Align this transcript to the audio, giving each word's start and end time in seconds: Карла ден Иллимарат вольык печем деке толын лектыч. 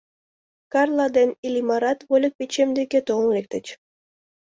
Карла 0.71 1.07
ден 1.17 1.29
Иллимарат 1.45 1.99
вольык 2.09 2.33
печем 2.39 2.69
деке 2.77 2.99
толын 3.07 3.29
лектыч. 3.37 3.65